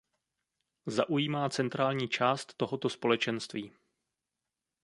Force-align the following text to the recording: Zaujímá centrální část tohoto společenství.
Zaujímá 0.85 1.49
centrální 1.49 2.07
část 2.09 2.53
tohoto 2.57 2.89
společenství. 2.89 3.71